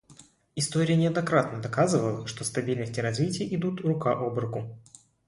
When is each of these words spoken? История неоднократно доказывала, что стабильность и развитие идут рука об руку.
История 0.55 0.95
неоднократно 0.97 1.61
доказывала, 1.61 2.25
что 2.25 2.43
стабильность 2.43 2.97
и 2.97 3.01
развитие 3.01 3.55
идут 3.55 3.81
рука 3.81 4.13
об 4.13 4.35
руку. 4.39 4.67